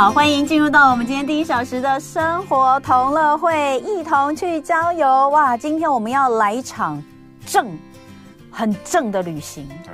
[0.00, 5.58] 好，欢迎进入到我们今天第一小时的生活同乐会，一同去郊游哇！
[5.58, 7.02] 今天我们要来一场
[7.44, 7.78] 正，
[8.50, 9.68] 很正的旅行。
[9.84, 9.92] 对，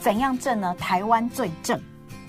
[0.00, 0.74] 怎样正呢？
[0.76, 1.80] 台湾最正，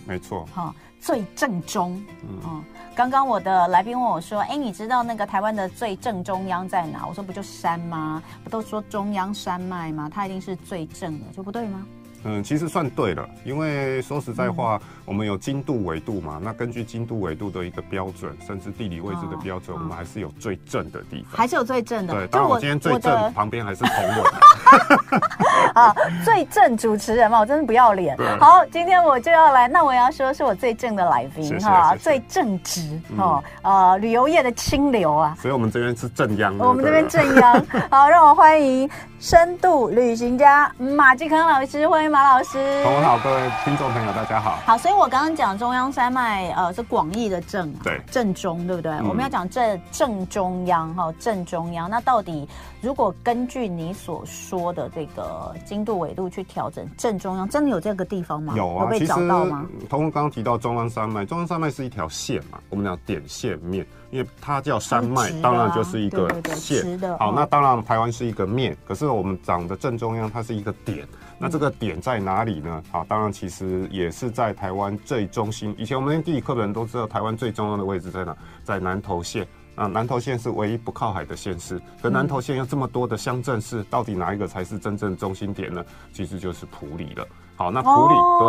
[0.05, 0.71] 没错，哈，
[1.01, 1.99] 最正宗。
[2.45, 2.63] 嗯，
[2.93, 8.21] 刚刚我的来宾问我说：“哎，你知道那个台湾的最正中央在哪？”我说：“不就山吗？
[8.43, 10.07] 不都说中央山脉吗？
[10.07, 11.83] 它一定是最正的，就不对吗？”
[12.23, 22.13] 嗯，其实算对了，因为说实在话，嗯、我们有经度纬度嘛，那根据经度纬度的一个标准，甚至地理位置的标准，哦、我们还是有最正的地方，还是有最正的。
[22.13, 24.23] 对，当然我今天最正旁边还是同文。
[25.73, 25.93] 啊，
[26.25, 28.17] 最正主持人嘛，我真的不要脸。
[28.39, 35.37] 好，今天我就要来，那我要说是我最正的来宾哈，最正直哈，呃，旅游业的清流啊。
[35.39, 37.65] 所以我们这边是正央，我们这边正央。
[37.91, 42.83] 好，让我欢迎深度旅行家马继康老师，欢迎马老师。
[42.83, 44.59] 同文好，各位听众朋友，大家好。
[44.65, 48.91] 好，所以我刚刚讲中央山脉，呃，是广义的正，对，正中，对不对？
[49.07, 51.89] 我们要讲正正中央哈，正中央。
[51.89, 52.47] 那到底
[52.81, 58.53] 如果根据你所说的这个经度纬度去调整，正中央真的有这个地方吗？
[58.55, 59.65] 有啊，有被找到吗？
[59.89, 66.99] 通过刚刚提到中央山脉，中央山脉是一条线嘛，我们讲点线面，因为它叫山脉，当然就是一个线。
[67.17, 71.07] 好，那当然台湾是一个面，可是我们长的正中央，它是一个点。
[71.39, 72.81] 那这个点在哪里呢？
[72.91, 75.75] 好，当然其实也是在台湾最中心。
[75.77, 78.35] 以前我们地理课本都知道，台湾最中央的位置在哪？
[78.63, 79.47] 在南投县。
[79.75, 81.79] 啊，南投县是唯一不靠海的县市。
[82.01, 85.85] 可南投县有这么多的乡镇市，到底哪一个才是真正中心点呢？
[86.11, 87.27] 其实就是埔里了。
[87.57, 88.39] 好，那普里、oh.
[88.39, 88.47] 对，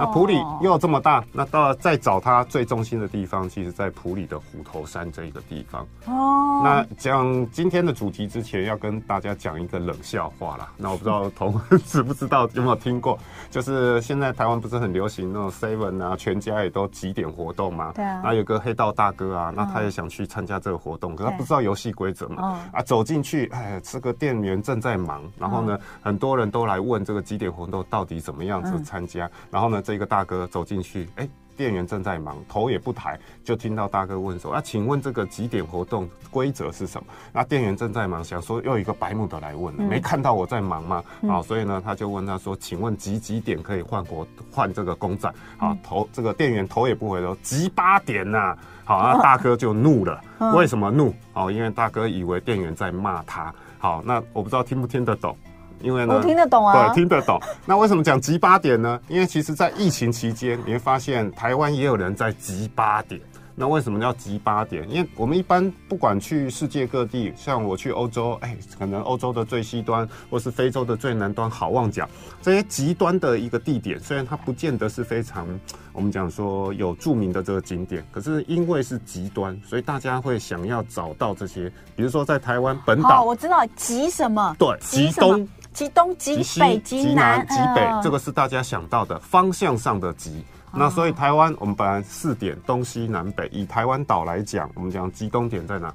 [0.00, 5.82] 那普里又有这么大，那到了再找它最中心的地方，其实在普里的虎头山这一个地方。
[6.06, 6.64] 哦，oh.
[6.64, 10.68] 那讲今天的主题之前，要跟大家讲一个冷笑话啦。
[10.76, 11.54] 那我不知道 同
[11.86, 13.16] 知不知道有没有听过，
[13.48, 17.92] 就是现在台湾不是很流行那种 seven 啊，全家也都几点活动嘛。
[17.94, 18.20] 对啊。
[18.24, 22.42] 那有个黑道大哥啊，那他也想去参加这个活动，可他不知道游戏规则嘛。
[22.42, 22.56] Oh.
[22.72, 25.82] 啊，走进去，哎，这个店员正在忙，然后呢，oh.
[26.02, 28.47] 很多人都来问这个几点活动到底怎么样。
[28.48, 41.02] 样子参加，嗯、然后呢，这个大哥走进去，哎，店员正在忙，头也不抬，就听到大哥问说：“啊，请问这个几点活动规则是什么？”那店员正在忙，想说又一个白目的来问了，嗯、没看到我在忙吗？
[41.22, 51.12] 嗯、好，所以呢，他就问他说：“请问几几点可以换国换这个公仔？”好，头这个店员头也不回说：“几八点呐、啊。”好，那大哥就怒了，哦、为什么怒？
[51.34, 53.52] 好，因为大哥以为店员在骂他。
[53.78, 55.36] 好，那我不知道听不听得懂。
[55.80, 57.40] 因为呢，我听得懂啊，对，听得懂。
[57.64, 59.00] 那为什么讲集八点呢？
[59.08, 63.20] 因为其实，在疫情期间，你会发现台湾也有人在集八点。
[63.60, 64.88] 那为什么要集八点？
[64.88, 72.08] 因为我们一般不管去世界各地，像我去欧洲，哎，可能欧洲的最西端，或是非洲的最南端，好望角
[72.40, 75.44] 这些极端的一个地点，虽然它不见得是非常
[75.92, 81.68] 我们讲说有著名的这个景点，可是因为是极端，所以大家会想要找到这些。
[81.96, 84.54] 比如说在台湾本岛，我知道集什么？
[84.56, 85.48] 对，集东。
[85.78, 90.44] 极东、极北、极南、极北，这个是大家想到的方向上的极。
[90.72, 95.94] 那所以台湾我们本来四点东西南北，以台湾岛来讲，我们讲极东点在哪？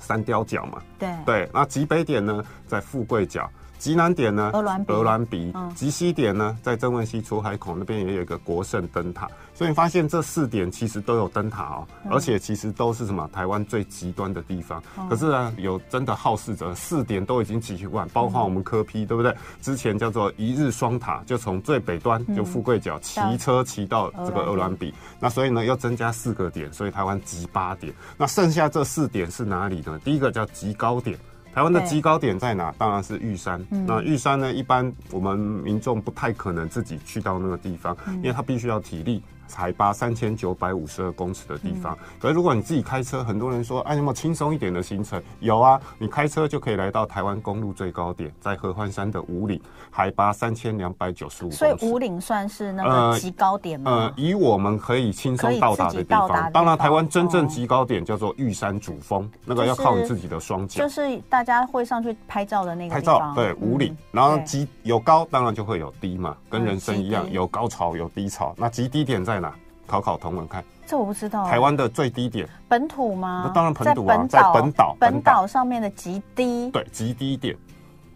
[0.00, 0.82] 三貂角嘛。
[0.98, 1.50] 对对。
[1.54, 3.48] 那极北点呢，在富贵角。
[3.78, 4.50] 极南点呢？
[4.54, 4.92] 鹅銮鼻。
[4.92, 5.52] 鹅銮鼻。
[5.74, 9.28] 极西点呢，在曾文溪出海口那边也有一个国盛灯塔。
[9.52, 14.82] 所以你发现这四点其实都有灯塔哦，而且其实都是什么台湾最极端的地方。
[15.08, 19.34] 可是呢，有真的好事者，四点都已经骑完，包括我们科批对不对？
[19.62, 24.92] 之前叫做一日双塔，就从最北端就富贵角骑车骑到这个鹅銮鼻。
[25.20, 27.92] 那所以呢，要增加四个点，所以台湾极八点。
[28.16, 30.00] 那剩下这四点是哪里呢？
[30.04, 31.16] 第一个叫极高点，
[31.54, 32.74] 台湾的极高点在哪？
[32.76, 33.64] 当然是玉山。
[33.70, 39.22] 那玉山呢，一般我们民众不太可能自己去到那个地方，因为它必须要体力。
[39.52, 45.22] 海拔三千九百五十二公尺的地方，嗯、可是如果你自己开车，很多人说，哎，有没有轻松一点的行程？
[45.40, 49.60] 有啊，你开车就可以来到台湾公路最高点，在合欢山的五岭，
[49.90, 51.50] 海拔三千两百九十五。
[51.50, 53.90] 所以五岭算是那个极高点吗？
[53.90, 56.28] 呃，以我们可以轻松到达的地方。
[56.28, 60.82] 地方当然，台湾真正极高点叫做玉山主峰，哦、那个要靠你自己的双脚。
[60.82, 63.92] 就是大家会上去拍照的那个拍照，对，五岭。
[63.92, 68.54] 嗯、然后极有高，当然就会有低嘛，跟人生一样，嗯、有高潮有低潮。
[68.56, 69.43] 那极低点在哪？
[69.86, 71.44] 考考同文看，这我不知道。
[71.46, 73.44] 台湾的最低点，本土吗？
[73.46, 77.56] 那当然本土啊，在本岛，本岛上面的极低，对，极低点，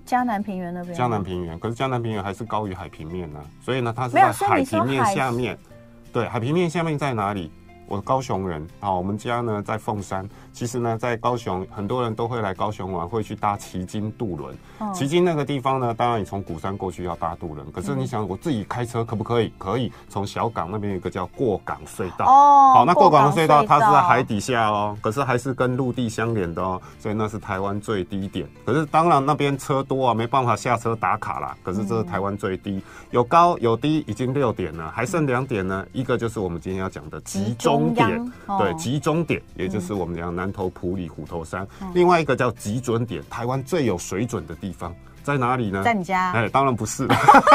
[0.05, 0.95] 江南平原那边。
[0.95, 5.59] 江南平原，可是江南平原还是高于海平面呢，所以呢，它是在海平面下面。
[6.13, 7.53] 对，海平面下面在哪里？
[7.87, 10.29] 我高雄人啊，我们家呢在凤山。
[10.59, 14.53] 其实呢，在高雄，很多人都会来高雄玩，会去搭旗津渡轮。
[14.93, 19.53] 旗津那个地方呢，当然你从鼓山过去要搭渡轮，可是你想我自己开车可不可以？
[19.57, 19.93] 可以。
[20.09, 22.27] 从小港那边有一个叫过港隧道。
[22.27, 22.73] 哦。
[22.75, 28.45] 好，那过港隧道它是在海底下哦，可是还是跟陆地相连的哦，所以那是台湾最低点。
[28.67, 31.57] 可是当然那边车多啊，没办法下车打卡啦。
[31.63, 32.83] 可是这是台湾最低，
[33.13, 35.87] 有高有低，已经六点了，还剩两点呢。
[35.93, 40.48] 一个就是我们今天要讲的集中点，对，集中点，也就是我们讲南。
[40.49, 45.83] 南投埔里虎头山，另外一个叫集准点，台湾最有水准的地方在哪里呢？
[45.85, 46.33] 在你家？
[46.33, 47.07] 哎，当然不是，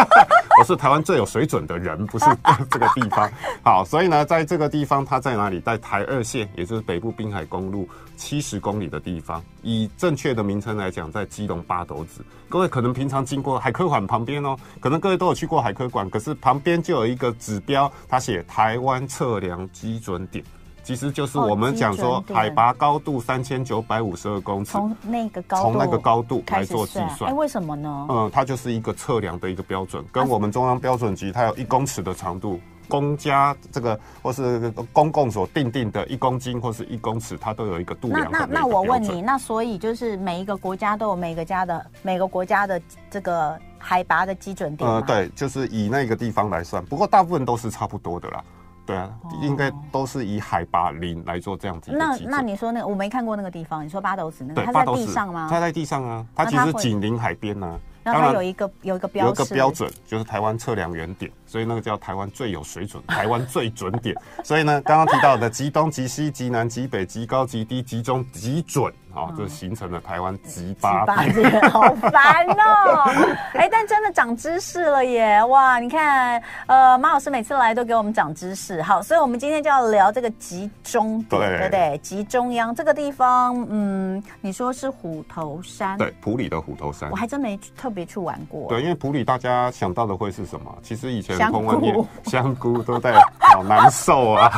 [0.60, 2.26] 我是台湾最有水准的人，不是
[2.70, 3.30] 这个地方。
[3.64, 5.60] 好，所以呢，在这个地方，它在哪里？
[5.60, 9.44] 在台二线，也就是北部滨海公路七十公里的地方。
[9.64, 12.24] 以正确的名称来讲，在基隆八斗子。
[12.48, 20.46] 各位可能平常经过海科馆旁边哦，可能各位都有去过海科馆，可是旁边就有一个指标，它写台湾测量基准点。
[20.84, 27.32] 其实就是我们讲说海拔高度三千九百五十二公尺，从那个高从那个高度来做计算。
[27.32, 28.08] 哎，为什么呢？
[28.10, 32.60] 嗯，它就是一个测量的一个标准，跟我们中央标准局它有一公尺的长度，
[32.90, 38.30] 公家这个或是公共所定定的一公斤或是一公尺，它都有一个度量。
[38.30, 44.90] 那那那我问你，那所以就是每一个国家都有每个家的每个国家的这个海拔的基准点？
[44.90, 48.44] 呃，对，就是以那个地方来算，不过大部分都是差不多的啦。
[48.86, 49.10] 对啊，
[49.42, 51.92] 应该都是以海拔零来做这样子。
[51.92, 55.48] 那那你说那个我没看过那个地方，你说八斗子那个，它在地上吗？
[55.50, 57.80] 它在地上啊，它其实紧邻海边呢。
[58.04, 64.16] 然后它有一个有一个标有一个标准，就是台湾测量原点，所以那个叫台湾最有水准， 台湾最准点。
[64.44, 68.92] 所以呢，刚刚提到的极东、极西、极南、极北、极高、极低、极中、极准。
[69.16, 73.12] 哦，就形成了台湾极八点， 好烦哦！
[73.54, 75.44] 哎，但真的长知识了耶！
[75.44, 78.82] 哇，你看，呃，马老师每次来都给我们长知识。
[78.82, 81.98] 好，所以我们今天就要聊这个集中点，对不对？
[82.00, 85.96] 集中央这个地方，嗯，你说是虎头山？
[85.96, 88.68] 对，普里的虎头山，我还真没特别去玩过。
[88.68, 90.76] 对，因为普里大家想到的会是什么？
[90.82, 94.52] 其实以前香菇，香菇都在好难受啊，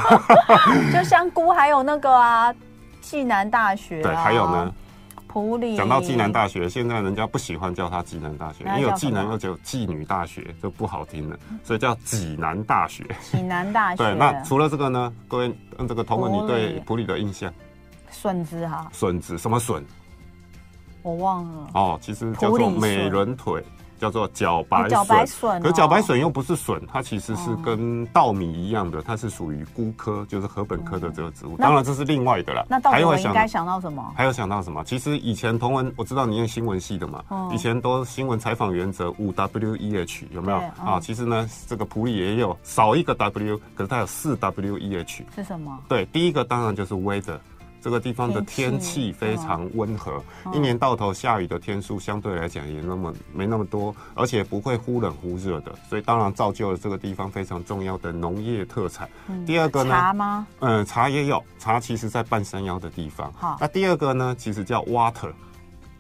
[0.93, 2.53] 就香菇，还有那个啊。
[3.01, 4.73] 暨南大学、啊、对，还有呢，
[5.27, 5.77] 普里。
[5.77, 13.05] 讲到暨南大学，现在人家不喜欢叫它暨南大学，因为有暨南又只有妓女大学，就不好听了，所以叫济南大学。
[13.31, 13.97] 济南大学。
[14.03, 15.13] 对，那除了这个呢？
[15.27, 17.53] 各位，嗯，这个同文，你对普里的印象？
[18.09, 18.87] 笋子哈。
[18.91, 19.85] 笋子什么笋？
[21.03, 21.69] 我忘了。
[21.75, 23.63] 哦，其实叫做美人腿。
[23.99, 24.87] 叫做茭白
[25.25, 31.57] 笋，可是茭白笋又不是笋，它其实是跟稻米一样的，它是属于菇科，就是禾本科的这个植物。
[31.57, 32.65] 当然这是另外的了。
[32.69, 34.13] 那稻米应该想到什么？
[34.15, 34.83] 还有想到什么？
[34.83, 40.99] 其实以前同文我知道你念新闻系的嘛，以前都新闻采访原则五 W E H 有没有啊？
[40.99, 45.77] 其实呢，这个普里也有少一个 W，可是它有四 W E H 是什么？
[45.87, 47.37] 对，第一个当然就是 weather。
[47.85, 50.19] 这个地方的天气非常温和，
[50.51, 59.07] 一年到头下雨的天数相对来讲也那么没那么多，而且不会忽冷忽热的，所以当然造就了这个地方非常重要的农业特产。
[59.45, 59.91] 第二个呢？
[59.91, 60.47] 茶吗？
[60.61, 63.31] 嗯，茶也有，茶其实在半山腰的地方。
[63.33, 64.35] 好，那第二个呢？
[64.35, 65.31] 其实叫 water，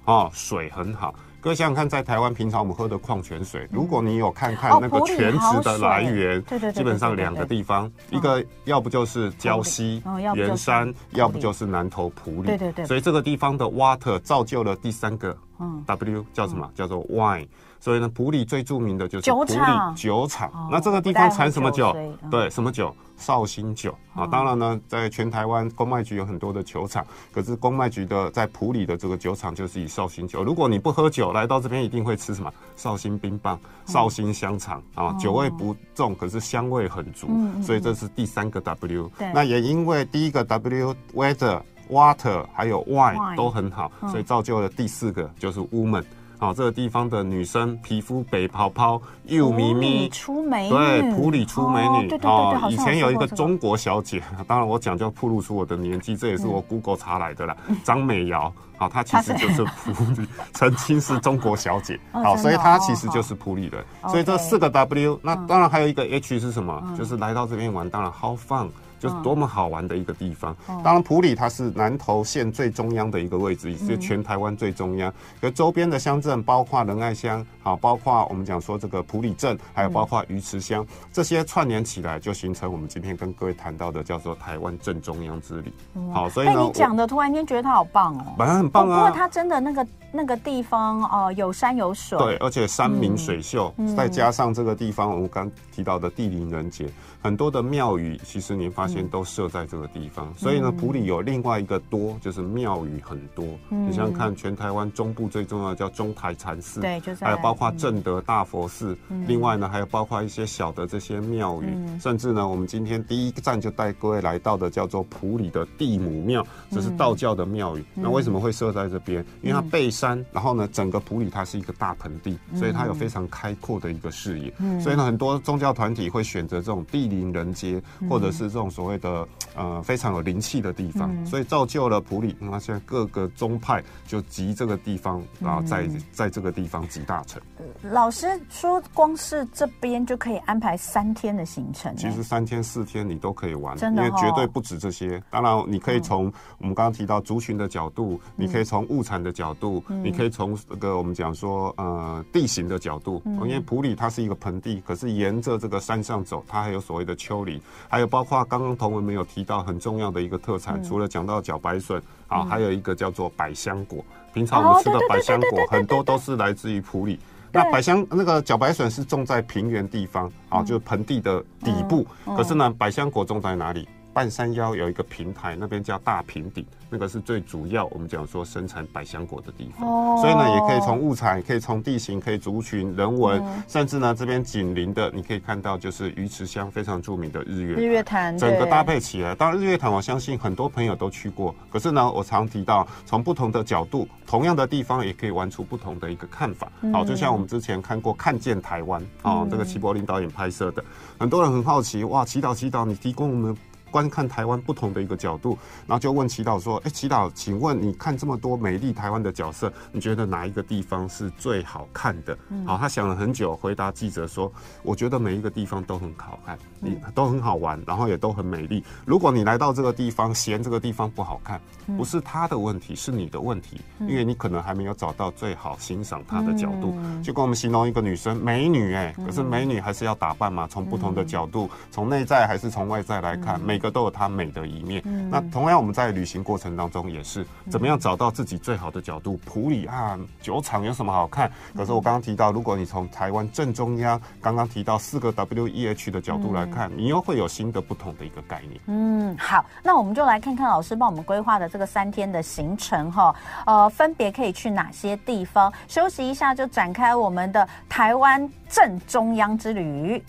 [0.05, 1.13] 哦，水很好。
[1.45, 6.43] 各位想想看，在台湾平常我们喝的矿泉水，如果你有看看那个泉质的来源，
[6.73, 10.01] 基本上两个地方，一个要不就是礁溪、
[10.33, 12.47] 圆山，要不就是南投埔里。
[12.47, 12.85] 对对对。
[12.85, 15.37] 所以这个地方的 water 造就了第三个
[15.85, 16.67] W 叫什么？
[16.73, 17.45] 叫做 wine。
[17.85, 19.53] 所以呢，普里最著名的就是普里
[19.95, 20.51] 酒厂。
[20.71, 21.95] 那这个地方产什么酒？
[22.31, 22.91] 对，什么酒？
[23.15, 24.25] 绍兴酒啊。
[24.25, 30.43] 当然呢，在全台湾公卖局有很多的酒厂，可是公卖局的在普里的这个酒厂就是以绍兴酒。
[30.43, 32.51] 如果你不喝酒，来到这边一定会吃什么？
[32.75, 37.27] 绍兴冰棒、绍兴香肠啊，酒味不重，可是香味很足。
[37.61, 39.11] 所以这是第三个 W。
[39.31, 41.61] 那也因为第一个 W weather
[41.91, 46.03] water 还有 wine 都很好，所以造就了第四个就是 woman。
[46.37, 52.09] 好，这个地方的女生皮肤白泡泡，又咪咪，出美女，对，普里出美女。
[52.23, 57.55] 哦，以前有一个中国小姐，当然我讲就暴露出我的年纪，这也是我 Google 查来的啦。
[57.83, 61.99] 张美瑶，好，她其实就是普里， 曾经是中国小姐。
[62.11, 63.83] 好，所以她其实就是普里的。
[64.09, 66.83] 所以这四个 W，那当然还有一个 H 是什么？
[66.97, 68.69] 就是来到这边玩，当然 How fun。
[69.05, 70.55] 就是多么好玩的一个地方。
[70.83, 75.13] 当然，普里它是南投县最中央的一个位置，也是全台湾最中央。
[75.39, 85.71] 可周边的乡镇，包括仁爱乡，好，包括我们讲说这个普里镇，还有包括鱼池乡，这些串联起来，就形成我们今天跟各位谈到的叫做台湾正中央之旅。
[86.11, 88.95] 好，所以呢，你讲的突然间觉得它好棒哦，本来很棒啊。
[88.95, 96.89] 不过它真的那个那个地方哦，有山有水，对，而且山明水秀，再加上这个地方我们刚提到的地灵人杰，
[97.25, 99.05] 很多的庙宇，其实您发现。
[99.15, 100.33] 都设在这个地方。
[100.35, 103.45] 所以呢，普里有另外一个多，就是庙宇很多。
[103.69, 108.97] 你想想看，全台湾中部最重要的叫中台禅寺，对，还有包括正德大佛寺。
[109.27, 111.67] 另外呢，还有包括一些小的这些庙宇，
[111.99, 117.85] 甚至呢，我们今天第一站就带各位来到的叫做普里的地母庙，这是道教的庙宇。
[117.93, 119.23] 那为什么会设在这边？
[119.41, 124.51] 因为它背山，然后呢，整个普里它是一个大盆地，所以它有非常开阔的一个视野。
[124.81, 132.35] 所以呢，很多宗教团体会选择这种地灵人街，或者是这种所谓的呃非常有灵气的地方，所以造就了普里。
[132.39, 137.41] 那现在各个宗派就集这个地方，然后在在这个地方集大成。
[137.81, 141.95] 老师说，光是这边就可以安排三天的行程。
[141.95, 145.21] 其实三天四天你都可以玩，因为绝对不止这些。
[145.29, 153.21] 当然，你可以从我们刚刚提到族群的角度，你可以从物产的角度，你可以从这个我们讲说呃地形的角度。
[153.25, 164.03] 因为普里它是一个盆地，可是沿着这个山上走，它还有所谓的丘陵，还有包括刚刚同文没有提到很重要的一个特产，除了讲到茭白笋啊，还有一个叫做百香果。
[164.33, 167.19] 平常我们吃的百香果很多都是来自于普里。
[167.51, 172.05] 那百香那个茭白笋是种在平原地方啊，就是盆地的底部。
[172.25, 173.87] 可是呢，百香果种在哪里？
[174.15, 176.65] 半山腰有一个平台，那边叫大平顶。
[176.89, 189.35] 那个是最主要，我们讲说生产百香果的地方，哦、所以呢，也可以从物产，可以从地形，可以族群、人文，嗯、甚至呢，这边紧邻的，你可以看到就是鱼池乡非常著名的日月日月潭，整个搭配起来。
[189.35, 196.67] 当然，日月潭我相信很多朋友都去过，可是呢，我常提到从不同的角度，同样的地方也可以玩出不同的一个看法。
[196.93, 200.81] 好、嗯，就像我们之前看过《看见台湾》啊、嗯，这个齐柏林导演拍摄的，
[201.17, 203.57] 很多人很好奇，哇，祈祷祈祷，你提供我们。
[203.95, 212.37] 观看台湾不同的一个角度，然后就问祈祷说：“哎，祈祷，请问你看这么多美丽台湾的角色，你觉得哪一个地方是最好看的？”
[212.67, 214.51] 好，他想了很久，回答记者说
[214.83, 218.83] ：“我觉得每一个地方都很好看，你都很好玩，然后也都很美丽。
[219.05, 221.61] 如果你来到这个地方嫌这个地方不好看，
[221.95, 226.93] 不是他的问题，是你的问题，因为你可能还没有找到最好欣赏他的角度。
[227.23, 235.01] 就跟我们形容一个女生美女，哎，可是美女还是要打扮嘛，从不同的角度，从内在还是从外在来看，每个。”都有它美的一面。
[235.05, 239.39] 嗯、那同样，我们在旅行过程当中也是怎么样找到自己最好的角度？
[239.45, 241.49] 普里啊，酒厂有什么好看？
[241.73, 248.81] 可是我刚刚提到，如果你从台湾正中央，刚刚提到四个 W E H 的角度来看，你又会有新的不同的一个概念。
[248.87, 253.33] 嗯，好，那我们就来看看老师帮我们规划的这个三天的行程哈。
[253.65, 255.71] 呃，分别可以去哪些地方？
[255.87, 260.21] 休息一下就展开我们的台湾正中央之旅。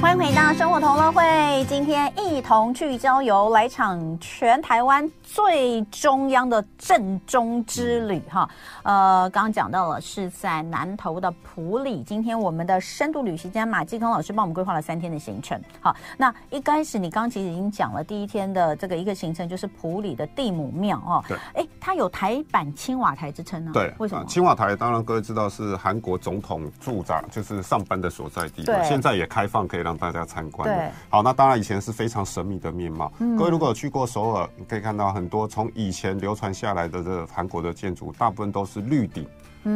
[0.00, 8.48] 欢迎回到生活同乐会，今天一同去郊游，来场全台湾最中央的正中之旅哈。
[8.84, 15.60] 呃，刚刚讲到了是在南投的埔里，今天我们的深度旅行家马继康老师帮我们规划了三天的行程。
[15.80, 21.24] 好，那一开始你刚刚其实已经讲了第一天的这个一个行程，就是埔里的地母庙哦。
[21.26, 21.36] 对。
[21.54, 23.72] 哎，它有台版青瓦台之称呢？
[23.74, 23.92] 对。
[23.98, 24.24] 为什么？
[24.26, 28.62] 青瓦台当然各位知道是韩国总统驻扎，就是上班的所在地。
[28.62, 28.80] 对。
[28.84, 30.68] 现在也开放可以让大家参观。
[30.68, 30.92] 的。
[31.08, 33.10] 好，那当然以前是非常神秘的面貌。
[33.18, 33.36] 嗯。
[33.36, 39.26] 各位如果有去过首尔，你可以看到很多从以前流传下来的这个韩国的建筑，大部分都是绿顶。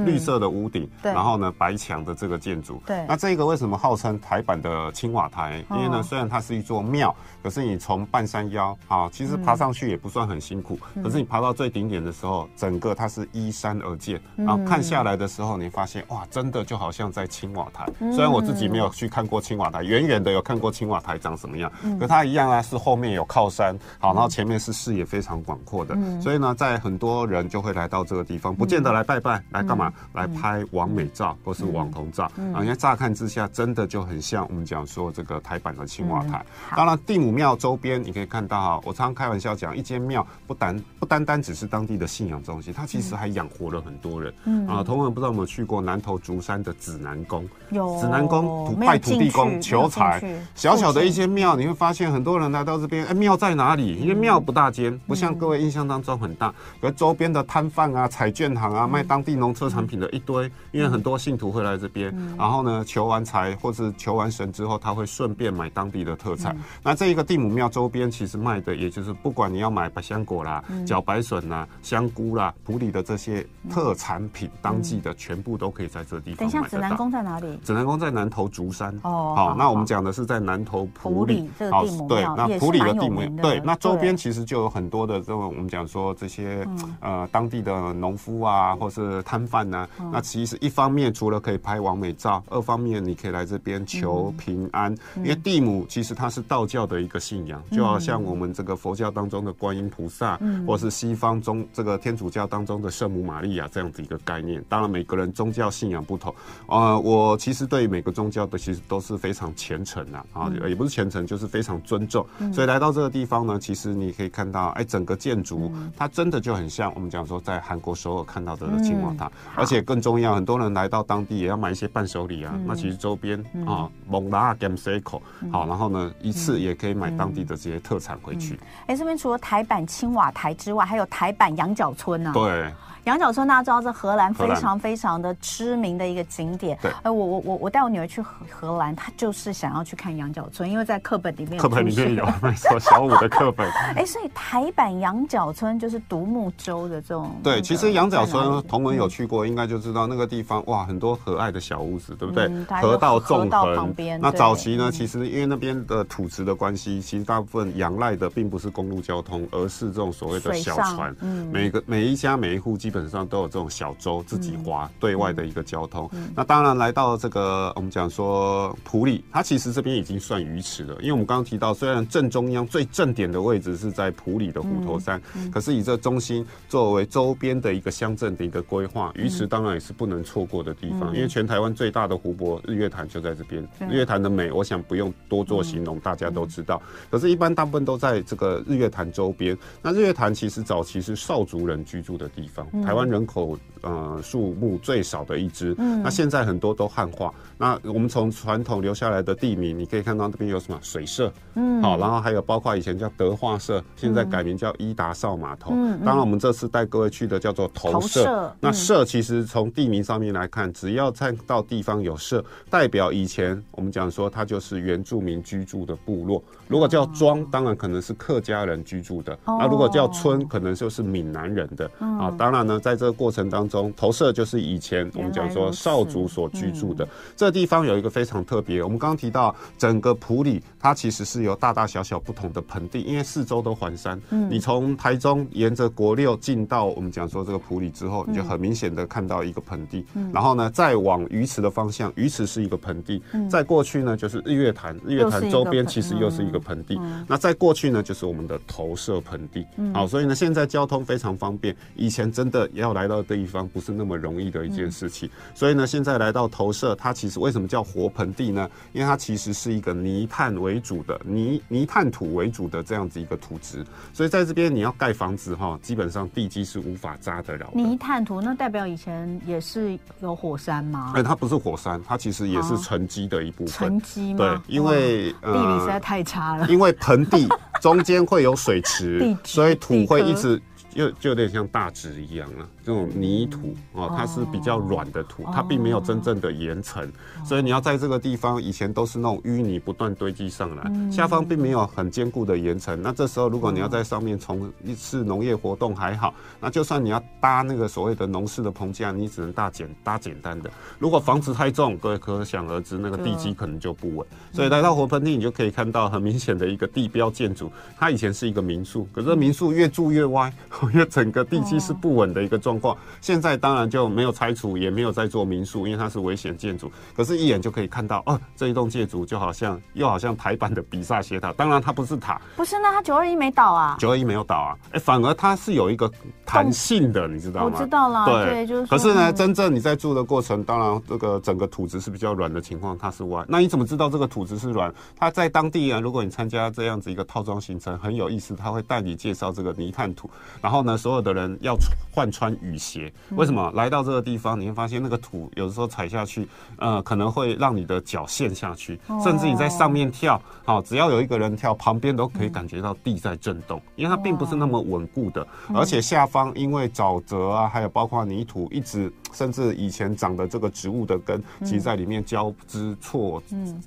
[0.04, 2.82] 绿色的屋顶，然后呢，白墙的这个建筑。
[2.86, 5.64] 对，那这个为什么号称台版的青瓦台？
[5.70, 10.78] 因为呢，虽然它是一座庙，可是你从半山腰啊，其实爬上去也不算很辛苦。
[11.02, 17.86] 可是你爬到最顶点的时候，整个它是依山而建，然后看下来的时候，你发现哇，真的就好像在青瓦台。
[18.12, 25.96] 虽然我自己没有去看过青瓦台，远远的有看过青瓦台长什么样，可它一样啊，是后面有靠山，好，然后前面是视野非常广阔的。
[26.20, 29.81] 所以呢，在很多人就会来到这个地方，不见得来拜拜，来干嘛？
[30.12, 32.24] 来拍完美照或是网红照。
[32.52, 36.44] 啊，因为乍看之下真的就很像我们讲说这个台版的青瓦台。
[36.76, 44.34] 当然，地母庙周边你可以看到哈，我常常开玩笑讲，一间庙不单不单单只是当地的信仰中心，它其实还养活了很多人。
[44.44, 44.66] 嗯。
[44.66, 47.48] 啊，同文不知道有没有去过南投竹山的指南宫？
[47.70, 47.98] 有。
[48.00, 50.22] 指南宫拜土地公求财，
[50.54, 53.96] 小小的一间庙，你会发现很多人来到这边，哎，庙在哪里？
[53.96, 66.54] 因为庙不大间，不像各位印象当中很大，而周边的摊贩啊、彩券行啊、卖当地农特产品的一堆，因为很多信徒会来这边，嗯、然后呢，求完财或是求完神之后，他会顺便买当地的特产。
[66.56, 76.48] 嗯、那这一个地母庙周边其实卖的，也就是不管你要买百香果啦、茭、嗯、白笋啦、香菇啦、普里的这些特产品，嗯、当季的全部都可以在这地方买。
[76.48, 77.58] 等一下，指南宫在哪里？
[77.64, 78.94] 指南宫在南投竹山。
[79.02, 81.48] 哦，好，那我们讲的是在南投普里。
[81.70, 86.66] 好，对，那普里的地母庙，对，那周边其实就有很多的这种我们讲说这些
[87.00, 89.86] 呃当地的农夫啊，或是摊饭呐。
[90.10, 104.64] 那其实一方面除了可以拍完美照，二方面你可以来这边求平安，因为地母其实它是道教的一个信仰，就好像我们这个佛教当中的观音菩萨，或是西方中这个天主教当中的圣母玛利亚这样子一个概念。
[104.68, 106.34] 当然每个人宗教信仰不同，
[106.66, 112.24] 呃，我其实对于每个宗教的其实都是非常虔诚的啊，也不是虔诚，就是非常尊重。
[112.52, 122.54] 所以来到这个地方呢，其实你可以看到，哎，整个建筑它真的就很像我们讲说在韩国首尔看到的青瓦塔，而且更重要，很多人来到当地也要买一些伴手礼啊。
[122.66, 125.20] 那其实周边啊，蒙拉 Game Circle
[125.50, 128.58] 好，然后呢，一次也可以买当地的这些特产回去。
[128.86, 132.30] 哎，这边除了台版青瓦台之外，还有台版羊角村呢。
[132.34, 132.72] 对。
[133.04, 136.78] 羊角村大家知道，这荷兰非常非常的知名的一个景点。
[136.80, 141.58] 对，哎，我我我我带我女儿去荷荷兰，她就是想要去看羊角村，因为在课本里面。
[141.58, 143.68] 课本里面有， 没错，小五的课本。
[143.96, 147.34] 哎，所以台版羊角村就是独木舟的这种。
[147.42, 152.48] 对，其实羊角村同文有去过，应该就知道那个地方哇，很多可爱的小屋子，对不对？
[152.80, 154.20] 河道纵横旁边。
[154.20, 161.12] 那早期呢，其实因为那边的土质的关系，其实大部分仰赖的并不是公路交通，而是这种所谓的小船。
[161.20, 161.50] 嗯。
[161.52, 166.08] 每个每一家每一户基本上都有这种小舟自己划对外的一个交通。
[166.12, 175.20] 嗯、那当然来到这个我们讲说普里，它其实这边已经算鱼池了，因为我们刚刚提到，虽然正中央最正点的位置是在普里的虎头山，
[175.50, 181.12] 可是以这中心作为周边的一个乡镇的一个规划，鱼池当然也是不能错过的地方。
[181.12, 186.80] 嗯、因为全台湾最大的湖泊日月潭就在这边，嗯、日月潭的美，我想不用多做形容，嗯、大家都知道。
[187.10, 189.56] 可是，一般大部分都在这个日月潭周边。
[189.80, 193.22] 那日月潭其实早期是邵族人居住的地方，台湾人。
[193.24, 197.32] 口呃数目最少的一支，嗯，那现在很多都汉化。
[197.56, 205.72] 那我们从传统留下来的地名，你可以看到这边有什么水社，嗯，好，然后还有包括以前叫德化社，现在改名叫伊达少码头。
[205.74, 208.54] 嗯，当然我们这次带各位去的叫做投社。
[208.60, 216.42] 那社其实从地名上面来看，只要看到地方有社，代表以前我们讲说它就是原住民居住的部落。
[216.72, 219.38] 如果叫庄，当然可能是客家人居住的。
[219.44, 221.84] 那如果叫村，可能就是闽南人的。
[221.98, 227.06] 啊，当然呢，在这个过程当中，投射就是以前我们讲说少族所居住的
[227.36, 228.82] 这地方有一个非常特别。
[228.82, 234.18] 我们刚刚提到整个埔里，它其实是由大大小小不同的盆地，因为四周都环山。
[234.48, 240.06] 你从台中沿着国六进到我们讲说这个埔里之后，你就很明显的看到一个盆地。
[240.32, 243.22] 然后呢，再往鱼池的方向，鱼池是一个盆地。
[243.50, 246.98] 再过去呢，就是日月潭，日月潭周边其实又是一个盆地。
[247.26, 249.66] 那在过去呢，就是我们的投射盆地。
[249.92, 251.76] 好，所以呢，现在交通非常方便。
[251.94, 255.28] 以前真的要来到的地方不是那么容易的一件事情。
[255.54, 258.68] 所以呢，现在来到投射，它其实为什么叫活盆地呢？
[258.92, 263.84] 因为它其实是一个泥炭为主的泥泥炭土为主的这样子一个土质。
[264.12, 267.68] 所以在这边你要盖房子哈，基本上地基是无法扎得了。
[267.74, 271.12] 泥炭土那代表以前也是有火山吗？
[271.14, 273.88] 哎，它不是火山，它其实也是沉积的一部分。
[273.88, 274.38] 沉积吗？
[274.38, 276.51] 对，因为地理实在太差了。
[276.68, 277.48] 因为盆地
[277.80, 280.60] 中间会有水池， 所以土会一直
[280.94, 282.68] 就就有点像大直一样了。
[282.84, 287.10] 这种泥土哦，它是比较软的土，它并没有真正的岩层，
[287.44, 293.00] 所以你要在这个地方，以前都是那种淤泥不断堆积上来，下方并没有很坚固的岩层。
[293.00, 300.68] 那这时候如果你要在上面从事农业活动还好，那就算你要搭那个所谓的农事的棚架，你只能搭简搭简单的。
[300.98, 304.26] 如果房子太重，各位可想而知，那个地基可能就不稳。
[304.52, 310.52] 所以来到活盆地，你就可以看到很明显的一个地标建筑，它以前是一个民宿，可是民宿越住越歪，
[310.92, 312.71] 因为整个地基是不稳的一个状。
[312.72, 316.90] 状况现在当然就没有拆除，也没有在做民宿，因为它是危险建筑。
[317.14, 321.52] 可是，一眼就可以看到，哦，这一栋建筑就好像又好像台版的比萨斜塔。
[321.52, 323.96] 当然，它不是塔，不是，那它九二一没倒啊？
[323.98, 324.78] 九二一没有倒啊？
[324.92, 326.10] 哎，反而它是有一个
[326.46, 327.70] 弹性的，你知道吗？
[327.74, 328.86] 我知道了，对，对就是。
[328.86, 333.44] 可是呢，真正你在住的过程，当然这个整个土质是比较软的情况，它是歪。
[333.46, 334.92] 那你怎么知道这个土质是软？
[335.18, 340.30] 它在当地啊，如果你参加这样子一个套装行程，很有意思，他会带你介绍这个泥炭土，
[340.60, 341.76] 然后呢，所有的人要
[342.10, 343.12] 换穿雨鞋。
[343.30, 343.70] 为什么？
[343.74, 363.42] 来到这个地方，你会发现那个土有的时候踩下去，呃，可能会让你的脚陷下去，甚至你在上面跳，好，只要有一个人跳，旁边都可以感觉到地在震动，因为它并不是那么稳固的，而且下方因为沼泽啊，还有包括泥土一直，甚至以前长的这个植物的根，其实在里面交织错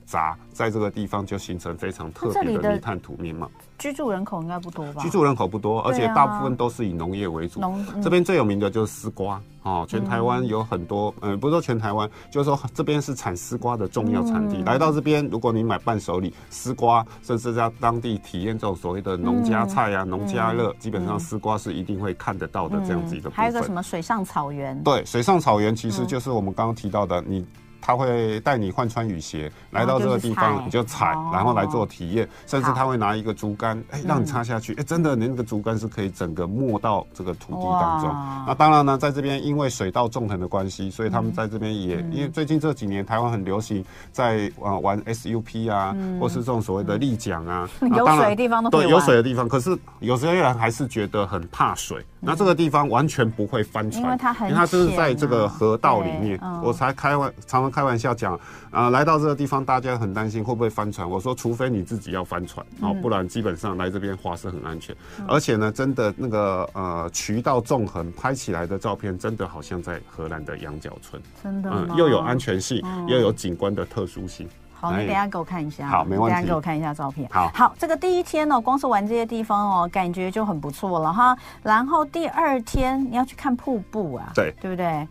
[0.06, 3.50] 杂，在这个地方就形成非常特别的泥炭土面貌。
[3.78, 5.02] 居住人口应该不多吧？
[5.02, 7.60] 居住人口不多，而且大部分都是以农业为主。
[7.60, 9.42] 农这边最有名的就是丝瓜。
[9.65, 14.58] 哦，全台湾有很多，嗯、呃，不是说全台湾，就是说这边是产丝瓜的重要产地。
[14.58, 23.43] 嗯、来到这边，如果你买伴手礼，丝瓜，甚至在当地体验这种所谓的农家菜啊、农、嗯、家乐，基本上丝瓜是一定会看得到的这样子一个部分。
[23.43, 24.80] 还有个什么水上草原？
[24.84, 27.43] 对，水上草原其实就是我们刚刚提到的你。
[27.86, 38.10] 他会带你换穿雨鞋，来到这个地方你就踩，然后来做体验，甚至他会拿一个竹竿，哎，让你插下去，哎，真的，你那个竹竿是可以整个没到这个土地当中。
[38.48, 52.04] 那当然呢，在这边因为水稻纵横的关系，所以他们在这边也因为最近这几年台湾很流行在啊玩 SUP 啊，或是这种所谓的立桨啊，有水的地方都对有水的地方，可是有些人还是觉得很怕水。
[52.28, 58.40] 那这个地方完全不会翻船，因为它很，因为它就是在这个河道里面，我才开玩常常开玩笑讲，
[58.72, 61.08] 啊，来到这个地方，大家很担心会不会翻船。
[61.08, 64.96] 我说，除非你自己要翻船，哦，不然基本上来这边滑是很安全。
[65.28, 74.48] 而且呢，真的那个呃渠道纵横，拍起来的照片真的好像在荷兰的羊角村，真的，嗯，又有安全性，又有景观的特殊性。
[74.74, 75.86] 好，你等一下给我看一下。
[75.86, 76.34] 好，没问题。
[76.34, 77.30] 等一下给我看一下照片。
[77.30, 81.38] 好，好，这个第一天哦，光是玩这些地方哦，感觉就很不错了哈。
[81.62, 85.06] 然后第二天你要去看瀑布啊，对，对不对？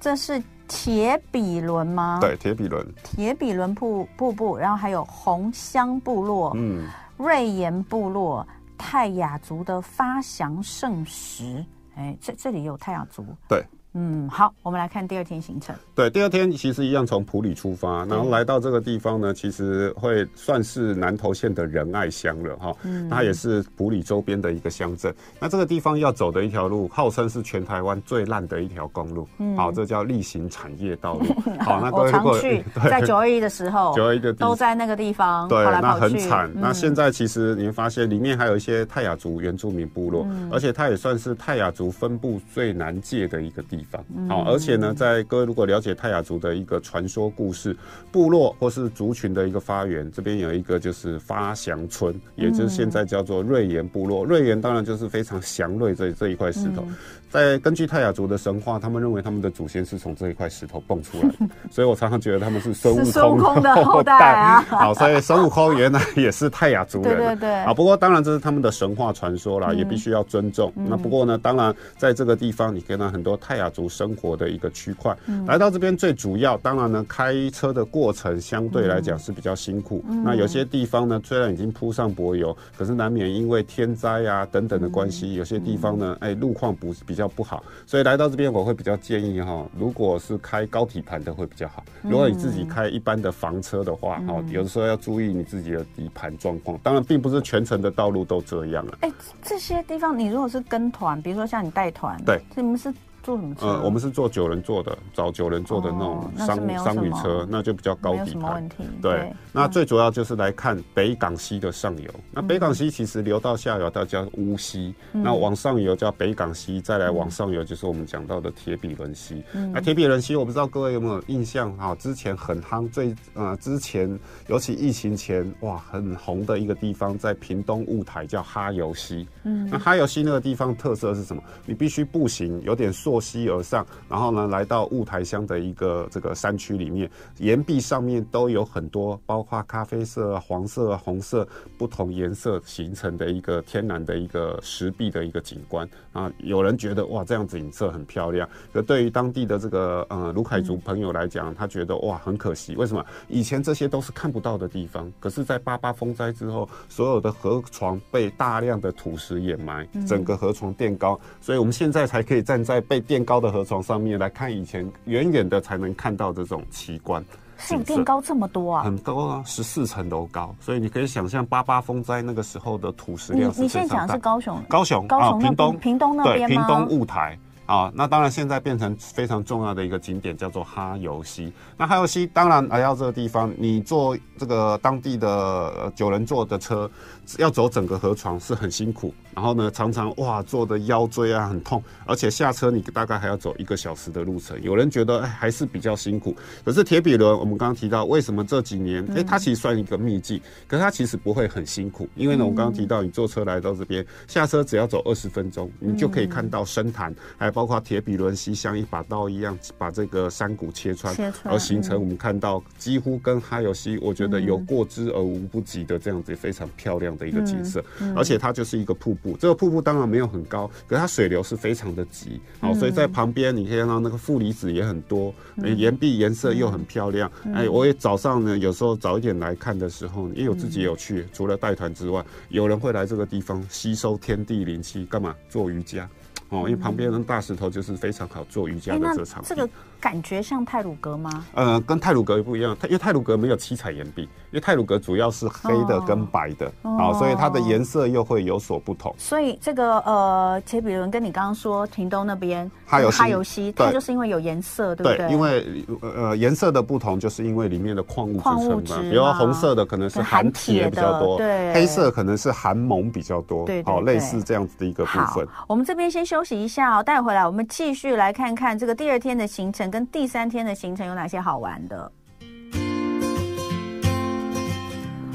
[0.00, 2.18] 这是铁比伦吗？
[2.20, 2.86] 对，铁比伦。
[3.02, 8.46] 铁比伦瀑瀑布，然后还有红香部落，嗯，瑞岩部落，
[8.78, 11.64] 泰雅族的发祥圣石，
[11.96, 13.64] 哎，这这里有泰雅族，对。
[13.94, 15.74] 嗯，好，我们来看第二天行程。
[15.94, 22.72] 对，第二天其实一样从普里出发，然后来到这个地方呢，其实会算是南投县的仁爱乡了哈。
[22.84, 25.12] 嗯，它也是普里周边的一个乡镇。
[25.40, 29.28] 那这个地方要走的一条路，号称是全台湾最烂的一条公路。
[29.38, 31.26] 嗯，好，这叫例行产业道路。
[31.58, 32.38] 好，那各位如果
[32.88, 36.48] 在九二一的时候， 九二一的都在那个地方，对，那很惨。
[36.54, 44.04] 那现在其实你会发现，里面还有一些泰雅族原住民部落，而且它也算是泰雅族分布最难界的一个地方。
[44.28, 47.76] 好，而且呢，在各位如果了解泰雅族的一个传说故事，
[48.12, 54.24] 部落或是族群的一个发源，这边有一个就是发祥村，也就是现在叫做瑞岩部落。
[54.24, 56.84] 瑞岩当然就是非常祥瑞这这一块石头。
[57.28, 61.36] 在根据泰雅族的神话，他们认为他们的祖先是从这一块石头蹦出来的，
[61.70, 64.60] 所以我常常觉得他们是孙悟空的后代啊。
[64.68, 67.16] 好，所以孙悟空原来也是泰雅族人。
[67.16, 67.54] 对对对。
[67.60, 70.72] 啊，不过当然这是他们的神话传说啦，也必须要尊重。
[70.74, 75.16] 那不过呢，当然在这个地方，你可以看到很多泰雅族生活的一个区块。
[75.46, 80.04] 来到这边最主要，当然呢，开车的过程相对来讲是比较辛苦。
[80.24, 87.20] 那有些地方呢，虽然已经铺上柏油，可是难免因为天灾啊等等的关系，有些地方呢，哎，路况不比较。
[87.20, 91.84] 比较不好，所以来到这边我会比较建议哈，如果是开高底盘的会比较好。
[92.00, 96.78] 如果你自己开一般的房车的话，哈，有的时候要注意你自己的底盘状况。
[96.82, 98.98] 当然，并不是全程的道路都这样啊。
[99.02, 102.90] 哎，这些地方你如果是跟团，比如说像你带团，对，你们是。
[103.22, 103.66] 坐什么车？
[103.66, 108.68] 呃，我们是坐九人座的，找九人座的那种商、哦、商旅车，那就比较高底盘。
[109.00, 112.10] 对，对那最主要就是来看北港溪的上游。
[112.14, 114.94] 嗯、那北港溪其实流到下游，它叫乌溪。
[115.12, 119.42] 嗯、那往上游叫北港溪，再来往上游就是我们讲到的铁比伦溪。
[119.52, 121.94] 嗯、那铁比伦溪，我不知道各位有没有印象哈？
[121.96, 129.26] 之前很夯，最呃之前尤其疫情前哇很红的一个地方，在屏东雾台叫哈游溪。
[129.44, 131.42] 嗯，那哈游溪那个地方特色是什么？
[131.66, 146.30] 你必须步行，有点溯西而上，然后呢，来到雾台乡的一个这个山区里面，岩壁上面都有很多，包括咖啡色、黄色、红色不同颜色形成的一个天然的一个石壁的一个景观啊。
[146.38, 148.48] 有人觉得哇，这样子景色很漂亮。
[148.72, 152.74] 可对于当地的这个呃卢凯族朋友来讲，他觉得哇，很可惜。
[152.76, 153.04] 为什么？
[153.28, 167.24] 以前这些都是看不到的地方，可是，在八八风灾之后，所有的河床被大量的土石掩埋，整个河床垫高，所以我们现在才可以站在被垫高的河床上面来看，以前远远的才能看到这种奇观。
[167.62, 168.82] 是垫高这么多啊？
[168.84, 170.54] 很高啊，十四层楼高。
[170.60, 173.68] 所以你可以想象八八风灾那个时候的土石量是非常大。
[173.68, 174.62] 你现在讲的是高雄？
[174.66, 177.38] 高雄，高雄啊，屏东，屏东那边屏东雾台。
[177.70, 181.52] 啊，那当然，现在变成非常重要的一个景点，叫做哈尤溪。
[181.76, 186.90] 那哈尤溪当然来到这个地方，你坐这个当地的九人座的车，
[187.38, 189.14] 要走整个河床是很辛苦。
[189.32, 194.60] 然后呢，常常哇，坐的腰椎啊很痛，而且下车你大概还要走一个小时的路程。
[194.60, 196.34] 有人觉得哎，还是比较辛苦。
[196.64, 207.59] 可是铁比伦，我们刚刚提到，为什么这几年哎，它其实算一个秘境，可是它其实不会很辛苦，因为呢，我刚刚提到，你坐车来到这边，下车只要走二十分钟，你就可以看到深潭，还有。
[207.60, 217.84] 包括铁比伦溪像一把刀一样把这个山谷切穿，切穿而形成我们看到几乎跟哈尤溪，我觉得有过之而无不及的这样子非常漂亮的一个景色。
[218.00, 225.34] 嗯嗯、而且它就是一个瀑布，这个瀑布当然没有很高，可是它水流是非常的急，好，所以在旁边你可以看到那个负离子也很多，
[225.76, 227.30] 岩壁颜色又很漂亮。
[227.52, 235.34] 哎，我也早上呢，有时候早一点来看的时候，因为我自己有去，除了带团之外，有人会来这个地方吸收天地灵气，干嘛？
[235.50, 236.08] 做瑜伽？
[236.50, 239.42] 哦，因为旁边那大石头就是非常好做瑜伽的这场。
[239.44, 241.44] 这个感觉像泰鲁格吗？
[241.54, 249.14] 呃，跟泰鲁格也不一样，因为泰鲁格没有七彩岩壁，因为泰鲁格主要是黑的跟白的，好，所以它的颜色又会有所不同。
[249.18, 255.30] 所以这个呃，且比伦跟你刚刚说屏东那边哈尤哈尤溪，它就是因为有颜色，对不对？
[255.30, 265.46] 因为呃颜色的不同，就是因为里面的矿物质成分，比如红色的可能是含铁比较多，对，黑色可能是含锰比较多，对，好，类似这样子的一个部分。
[265.68, 269.90] 我们这边先休休息一下哦，待回来我们继续来看看这个第二天的行程。
[269.90, 272.10] 跟第三天的行程有哪些好玩的？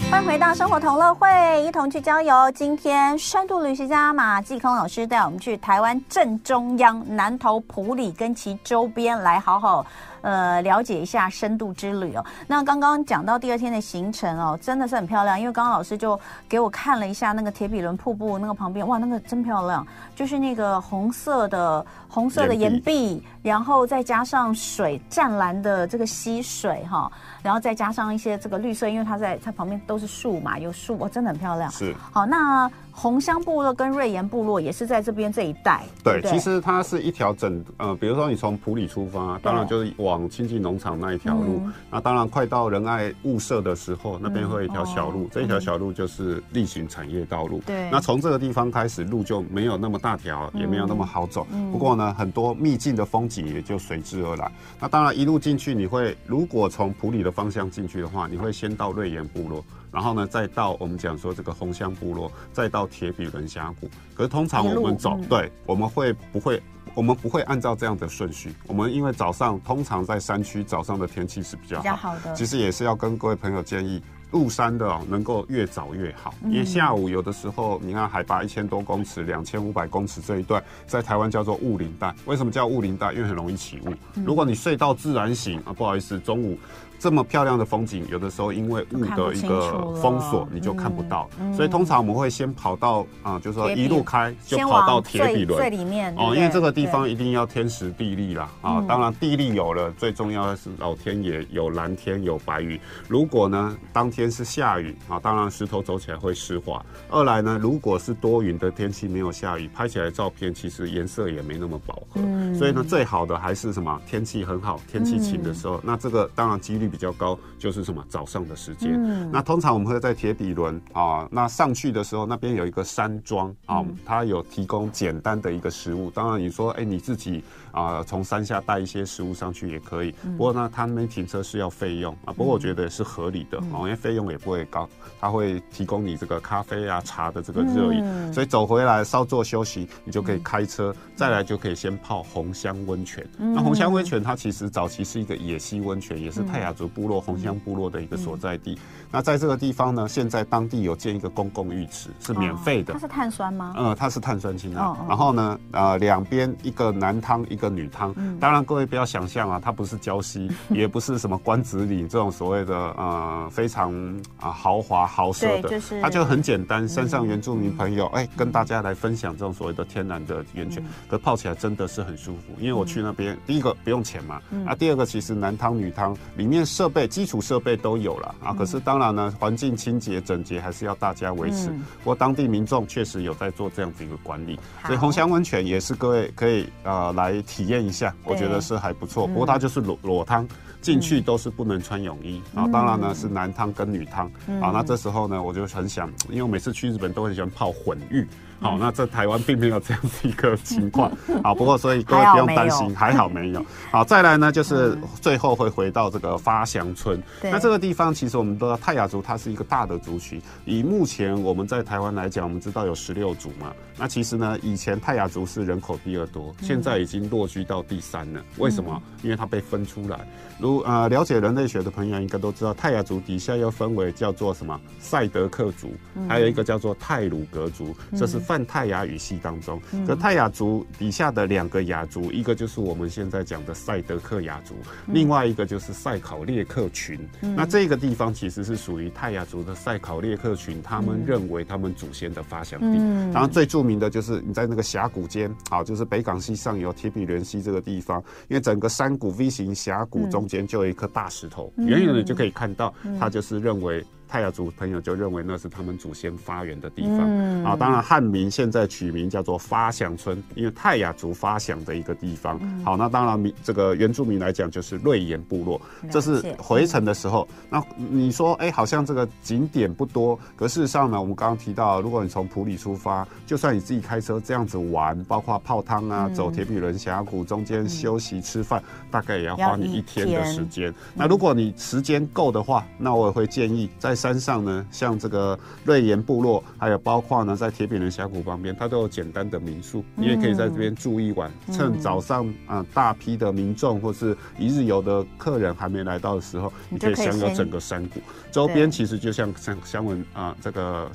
[0.09, 2.51] 欢迎回到生活同乐会，一同去郊游。
[2.53, 9.85] 今天深度旅行家马继康老师带我们去台湾正中央南投埔里跟其周边，来好好。
[10.25, 12.25] 呃，了解一下深度之旅哦。
[12.47, 15.39] 那刚刚讲到第二天的行程哦，真的是很漂亮。
[15.39, 19.85] 因为刚刚老师就给我看了一下那个铁比伦瀑布那个旁边，哇，那个真漂亮，
[20.15, 27.11] 就是那个红色的红色的岩壁，然后再加上水湛蓝的这个溪水哈，
[27.43, 31.69] 然后再加上一些这个绿色，因为它在它旁边都是树嘛，有树，哇，真的很漂亮。
[31.69, 31.95] 是。
[32.11, 32.67] 好，那。
[32.97, 35.83] 红香部落跟瑞岩部落也是在这边这一带。
[36.01, 41.59] 对，对，其实它是一条整呃，比如说你从普里出发，当然就是往亲近农场那一条路。
[41.65, 47.61] 嗯、那当然快到仁爱物社的时候，那边会有一条小路，这一条小路就是例行产业道路。
[47.65, 47.91] 对、嗯。
[47.91, 51.45] 那从这个地方开始，路就没有那么大条，也没有那么好走。
[51.51, 54.49] 嗯、不过呢，很多秘境的风景也就随之而来。
[54.79, 59.61] 那当然一路进去，你会如果从普里的方向进去的话，你会先到瑞岩部落。
[59.91, 63.89] 然后呢，再到我们讲说这个红香部落，再到铁比伦峡谷。
[64.13, 66.61] 可是通常我们走，嗯、对，我们会不会？
[66.93, 68.53] 我们不会按照这样的顺序。
[68.67, 72.33] 我们因为早上通常在山区早上的天气是比较好，的。
[72.33, 76.33] 其实也是要跟各位朋友建议，入山的哦，能够越早越好。
[76.45, 82.15] 因为下午有的时候，你看海拔一千多公尺、两千五百公尺这一段，在台湾叫做雾林带。
[82.25, 83.11] 为什么叫雾林带？
[83.11, 83.93] 因为很容易起雾。
[84.23, 86.57] 如果你睡到自然醒啊，不好意思，中午。
[87.05, 91.29] 这么漂亮的风景，有的时候因为雾的一个封锁，你就看不到。
[91.55, 98.83] 所以通常我们会先跑到啊，就是说一路开就跑到铁比伦最里面哦，因为这个地方一定要天时地利啦啊。
[98.87, 102.79] 当然地利有了，最重要的是老天爷有蓝天有白云。
[103.07, 106.83] 如果呢当天是下雨啊，当然石头走起来会湿滑。
[107.11, 112.19] 二来呢，如果是多云的天气没有下雨，拍起来的照片其实颜色也没那么饱和。
[112.57, 114.01] 所以呢，最好的还是什么？
[114.07, 116.94] 天气很好，天气晴的时候，那这个当然几率。
[116.95, 126.09] 比较高就是什么早上的时间，嗯、那通常我们会在铁比伦啊，那上去的时候那边有一个山庄啊，嗯、它有提供简单的一个食物。
[126.09, 134.87] 当然你说哎、欸、你自己啊从山下带一些食物上去也可以，嗯、不过呢他们停车是要费用啊，不过我觉得是合理的因为费用也不会高，
[135.19, 143.27] 他会提供你这个咖啡啊茶的这个热饮，嗯、所以走回来稍作休息，你就可以开车，嗯、再来就可以先泡红香温泉。
[143.39, 146.85] 嗯、那红香温泉它其实早期是一个野溪温泉，也是泰雅族。
[146.95, 148.79] 部落红乡部落的一个所在地，嗯、
[149.15, 152.93] 那在这个地方呢，现在当地有建一个公共浴池，是免费的。
[152.93, 153.73] 哦、它是碳酸吗？
[153.77, 154.81] 嗯，它是碳酸氢钠。
[154.81, 158.13] 哦哦、然后呢，呃，两边一个男汤，一个女汤。
[158.17, 163.93] 嗯、当然，各位不要想象啊，它不是礁溪， 也不是什么关子岭这种所谓的呃非常
[164.41, 166.85] 啊豪华豪奢的，就是它就很简单。
[166.85, 172.53] 山上原住民朋友，哎、嗯欸，跟大家来分享这种所谓的天然的源泉，嗯、可泡起来真的是很舒服。
[172.59, 181.69] 因为我去那边，嗯、第一个不用钱嘛，嗯、啊，第二个其实男汤女汤里面设备基础设备都有了啊，可是当然呢，环境清洁整洁还是要大家维持。
[181.69, 189.25] 不过当地民众确实有在做这样子一个管理，所以红香温泉也是各位可以啊来体验一下，我觉得是还不错。
[189.27, 190.47] 不过它就是裸裸汤，
[190.81, 192.67] 进去都是不能穿泳衣啊。
[192.71, 194.27] 当然呢是男汤跟女汤
[194.61, 194.71] 啊。
[194.73, 198.27] 那这时候呢，我就很想，因为我每次去日本都很喜欢泡混浴。
[198.59, 201.11] 好，那在台湾并没有这样的一个情况。
[201.43, 203.63] 好，不过所以各位不用担心，还好没有。
[203.91, 207.21] 好，再来呢，就是最后会回到这个发祥村。
[207.43, 210.41] 那这个地方其实我们都知道，泰雅族它是一个大的族群。
[210.63, 213.73] 以目前我们在台湾来讲，我们知道有十六族嘛。
[213.97, 218.41] 那其实呢，以前泰雅族是人口第二多，现在已经落居到第三了。
[218.57, 219.01] 为什么？
[219.21, 220.19] 因为它被分出来。
[220.57, 225.93] 如呃了解人类学的朋友应该都知道，泰雅族底下又分为叫做什么赛德克族，
[226.29, 228.39] 还有一个叫做泰鲁格族，这是。
[228.45, 229.81] 泛泰雅语系当中。
[229.91, 234.75] 嗯、可泰雅族底下的两个雅族，一个就是我们现在讲的赛德克雅族，
[235.07, 237.19] 嗯、另外一个就是赛考列克群。
[237.41, 242.97] 嗯、那这个地方其实是属于泰雅族的赛考列克群，他们认为他们祖先的发祥地。
[242.99, 254.05] 嗯、然后最著名的就是你在那个峡谷间，好，就是北港西上游铁比伦溪这个地方，因为整个山谷 V 型峡谷中间就有一颗大石头，远远的就可以看到，它就是认为。
[254.35, 257.73] 泰雅族朋友就认为那是他们祖先发源的地方、嗯、啊。
[257.73, 262.59] 当然，汉民现在取名叫做发祥村，因为泰雅族发祥的一个地方。
[262.61, 265.79] 嗯、好，那当然民这个原住民来讲就是瑞岩部落，
[266.11, 267.47] 这是回程的时候。
[267.49, 280.93] 嗯、那你说，哎、欸，好像这个景点不多，可事实上呢，我们刚刚提到，如果你从普里出发，就算你自己开车这样子玩，包括泡汤啊，嗯、走铁皮轮峡谷中间休息吃饭，嗯、大概也要花你一天的时间。
[281.13, 284.13] 那如果你时间够的话，那我也会建议在。
[284.25, 291.51] 山上呢，像这个瑞岩部落，还有包括呢，在铁饼人峡谷旁边，它都有简单的民宿，你也可以在这边住一晚。
[291.71, 298.19] 趁早上啊，大批的民众或是一日游的客人还没来到的时候，你可以享有整个山谷。
[298.51, 301.07] 周边其实就像像香文啊这个。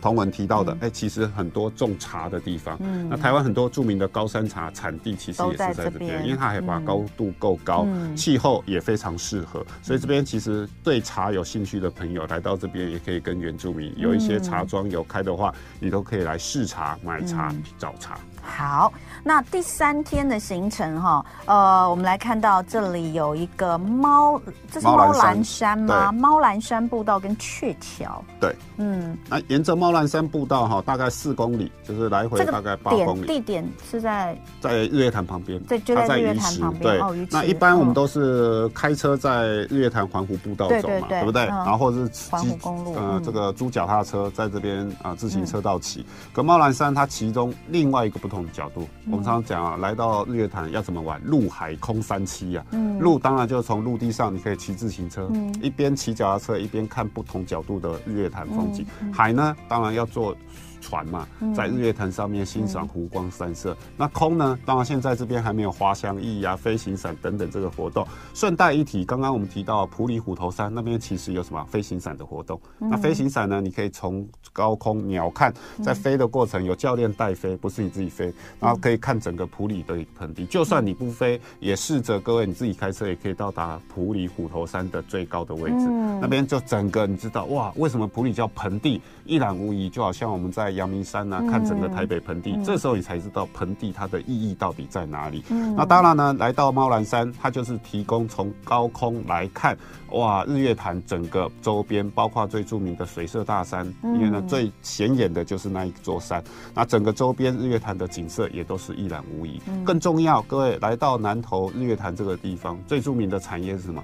[0.00, 7.86] 同文提到的，哎、其实很多种茶的地方，嗯，那台湾很多著名的高山茶产地其实也是在这边，因为它海拔高度够高，
[8.16, 18.18] 气、嗯、候也非常适合，所以这边其实对茶有兴趣的朋友来到这边，也可以跟原住民有一些茶庄有开的话，你都可以来试茶、买茶、嗯、找茶。
[18.42, 26.12] 好，那第三天的行程哈，呃，我们来看到这里有一个猫，这是猫兰山吗？
[26.12, 28.22] 猫兰山步道跟鹊桥。
[28.38, 33.26] 对，嗯，那沿着猫兰山步道哈，大概四公里，就是来回大概八公里。
[33.26, 36.98] 地点是在在日月潭旁边，对，就在日月潭旁边。
[36.98, 41.44] 对，那一般我们都是开车在日月潭环湖步道走嘛，对不对？
[41.46, 46.04] 然后或者是环湖公路，呃，这个租脚踏车在这边啊自行车道骑。
[46.32, 48.50] 可猫兰山它其中另外一个不同的。
[48.50, 51.20] 角度，我们常常讲啊，来到日月潭要怎么玩？
[51.24, 52.64] 陆海空三栖啊。
[52.70, 58.86] 嗯，陆当然就是从陆地上，你可以骑自行车，嗯，一边骑脚踏车一边看不同角度的日月潭风景。
[59.12, 60.36] 海呢，当然要坐。
[60.80, 63.72] 船嘛，在日月潭上面欣赏湖光山色。
[63.72, 64.58] 嗯、那空呢？
[64.64, 68.06] 当然现在这边还没有滑翔翼啊、飞行伞等等这个活动。
[68.34, 72.60] 顺带一提，刚刚我们提到普里虎头山那边其实有什么飞行伞的活动？
[72.80, 73.60] 嗯、那飞行伞呢？
[73.60, 80.46] 你可以从高空鸟瞰，在飞的过程有教练带飞，不是你自己飞，然后可以看整个普里的盆地。
[80.46, 85.86] 就算你不飞，也试着各位你自己开车也可以到达普里虎头山的最高的位置。
[85.88, 89.00] 嗯、那边就整个你知道哇，为什么普里叫盆地？
[89.30, 90.70] 一览无遗，就好像我们在。
[90.80, 95.44] 阳明山啊，看整个台北盆地，嗯、这时候你才知道盆地它的意义到底在哪里。
[95.50, 99.76] 嗯、那当然呢，来到猫兰山，它就是提供从高空来看，
[100.12, 106.42] 哇，日月潭整个周边，包括最著名的水色大山，嗯、因为呢最显眼的就是那一座山。
[106.74, 109.60] 那整个周边日月潭的景色也都是一览无遗。
[109.66, 114.02] 嗯、更重要，各位来到南投日月潭这个地方，最著名的产业是什么？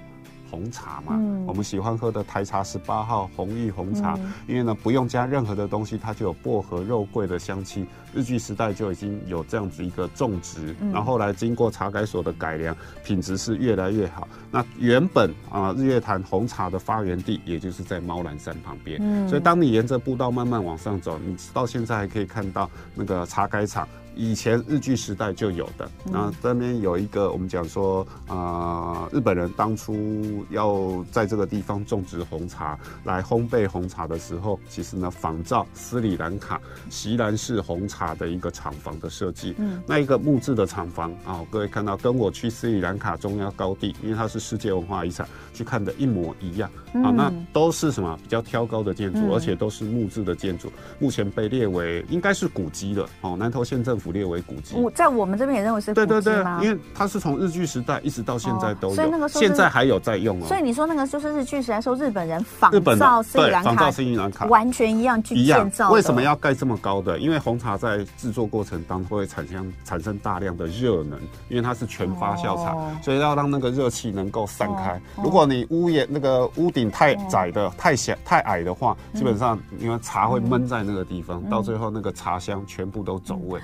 [0.49, 7.85] 红茶嘛，嗯、我们喜欢喝的台茶十八号红玉红茶，嗯、因为呢不用加任何的东西，它就有薄荷肉桂的香气。
[8.13, 14.27] 日据时代就已经有这样子一个种植，嗯、然后后来经过茶改所的改良，品质是越来越好。
[14.49, 23.87] 那原本啊日月潭红茶的发源地，也就是在猫兰山旁边，嗯、所以当你沿着步道慢慢往上走，你到现在还可以看到那个茶改场。
[24.17, 46.67] 以前日据时代就有的，那这边有一个我们讲说啊、呃，日本人当初要在这个地方种植红茶来烘焙红茶的时候，其实呢仿照斯里兰卡锡兰式红茶的一个厂房的设计，嗯，那一个木质的厂房啊，各位看到跟我去斯里兰卡中央高地，因为它是世界文化遗产，去看的一模一样。
[47.03, 54.06] 啊，那都是什么比较挑高的建筑，而且都是木质的建筑，目前被列为应该是古迹的哦，南投县政府。
[54.11, 56.07] 列为古迹，我在我们这边也认为是古迹？
[56.07, 60.45] 对对对，因为它是从日据时代一直到现在都有，所以那个现在还有在用哦。
[60.47, 65.91] 所以你说那个就是日据时代说日本人仿造斯里兰卡，仿造斯里兰卡完全一样去建造。
[65.91, 67.17] 为什么要盖这么高的？
[67.19, 74.99] 因为红茶在制作过程当中会产生产生大量的热能，因为它是全发酵茶，所以要让那个热气能够散开。
[75.23, 83.59] 如果你屋檐那个屋顶太窄的、太小、太矮的话，基本上因为茶会闷在那个地方，到最后那个茶香全部都走味。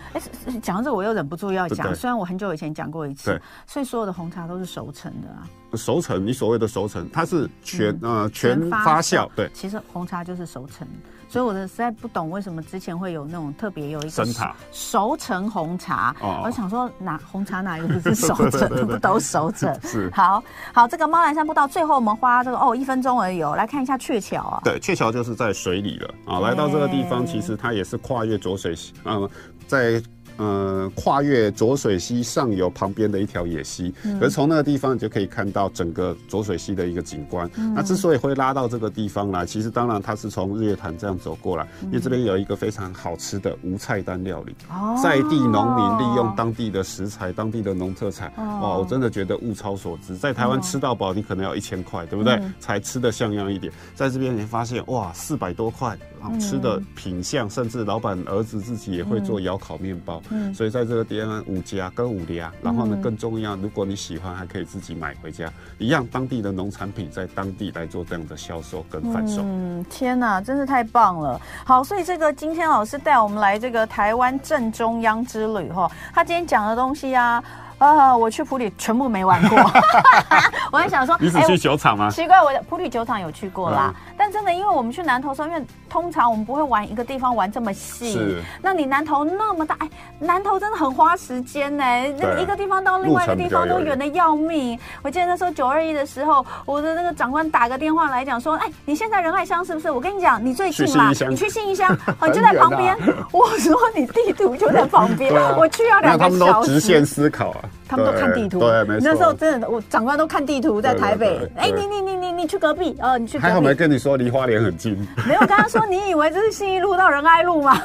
[0.62, 1.94] 讲到这，我又忍不住要讲。
[1.96, 5.48] 虽然我很久以前讲过一次，所以所有的红茶都是熟成的啊。
[5.76, 9.28] 熟成，你所谓的熟成，它是全、嗯、呃全发酵。
[9.36, 10.88] 对，其实红茶就是熟成。
[11.28, 14.26] 所以我的实在不懂为什么之前会有那种特别有一个
[14.72, 16.16] 熟成红茶。
[16.22, 19.74] 哦、我想说哪红茶哪一个不是 熟成，不都熟成？
[19.82, 20.12] 是。
[20.14, 24.62] 好好，这个猫兰山步道最后我们花这个哦一分钟而已哦，来看一下鹊桥啊。
[24.64, 26.40] 对，鹊桥就是在水里了啊。
[26.40, 29.28] 来到这个地方，其实它也是跨越浊水溪，嗯，
[29.66, 30.00] 在。
[30.38, 37.50] 呃，跨越浊水溪上游旁边的一条野溪，嗯、可是从那个地方你就可以看到整个浊水溪的一个景观。
[37.56, 50.16] 嗯、那之所以会拉到这个地方来，其实当然它是从日月潭这样走过来，嗯、因为这边有一个非常好吃的无菜单料理，哦、在地农民利用当地的食材、当地的农特产，哦、哇，我真的觉得物超所值。
[50.16, 52.34] 在台湾吃到饱，你可能要一千块，对不对？
[52.36, 53.72] 嗯、才吃得像样一点。
[53.94, 55.98] 在这边你会发现，哇，四百多块，
[56.40, 60.22] 吃的品相，甚至老板儿子自己也会做窑烤面包。
[60.30, 69.42] 嗯，所以在这个地方五家跟五家，然后呢，更重要，如果你喜欢，还可以自己买回家，一样当地的农产品，在当地来做这样的销售跟贩售。
[69.44, 71.40] 嗯，天哪，真是太棒了！
[71.66, 77.44] 好，所以这个今天老师带我们来这个台湾正中央之旅哈，他今天讲的东西啊。
[77.80, 78.16] 啊！
[78.16, 79.58] 我去普里全部没玩过，
[80.72, 82.10] 我还想说，你只去酒厂吗？
[82.10, 85.62] 奇怪，我普里酒厂有去过啦，但真的，因为我们去南投时候，因为
[85.94, 88.14] 通常我们不会玩一个地方玩这么细。
[88.14, 88.42] 是。
[88.64, 89.88] 那你南投那么大，哎，
[90.18, 91.84] 南投真的很花时间呢。
[92.18, 94.80] 那一个地方到另外一个地方都远的要命。
[95.04, 99.92] 我记得那时候九二一的时候，我的那个长官打个电话来讲说，哎，你现在仁爱乡是不是？
[99.92, 102.98] 我跟你讲，你最近啦，你去信义乡，你 就在旁边。
[103.32, 106.40] 我说你地图就在旁边，我去要两个小时。
[106.40, 107.60] 他们都直线思考啊。
[107.94, 109.12] 他们都看地图，对，没错。
[109.12, 111.48] 那时候真的，我长官都看地图，在台北。
[111.56, 113.38] 哎，你你你你你去隔壁，呃，你去。
[113.38, 114.98] 还好没跟你说离花莲很近。
[115.28, 117.80] 没有，刚刚说你以为这是信义路到仁爱路吗？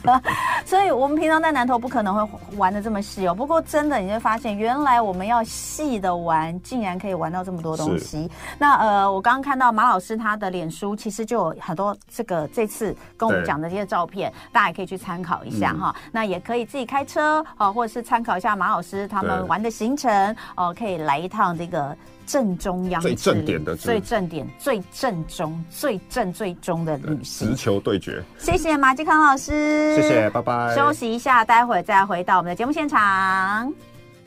[0.66, 3.34] 所以我们平常在南投不可能会玩的这么细哦。
[3.34, 8.30] 不过真的，你会发现原来我们要细的玩，竟然可以玩到这么多东西。
[8.58, 15.96] 那呃，我刚刚看到马老师他的脸书，其实就有很多这个这次跟我们讲的这些照片，大家也可以去参考一下哈。
[16.12, 19.45] 那也可以自己开车啊，或者是参考一下马老师他们。
[19.48, 27.50] 玩的行程哦，可以来一趟这个正中央最正点的，最正点、最正宗、最正最中的旅行。
[27.50, 30.74] 直球对决，谢谢马继康老师，谢谢，拜拜。
[30.74, 33.72] 休息一下，待会再回到我们的节目现场。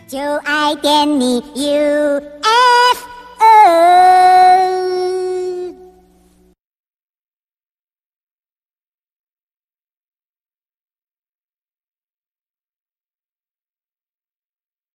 [0.08, 2.30] 就爱点你 UFO。